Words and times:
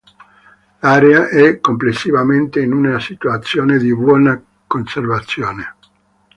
L'area 0.79 1.27
è 1.29 1.59
complessivamente 1.59 2.59
in 2.59 2.73
una 2.73 2.97
situazione 2.99 3.77
di 3.77 3.93
buona 3.93 4.43
conservazione. 4.65 5.75